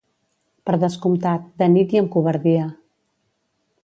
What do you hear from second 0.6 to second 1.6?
Per descomptat,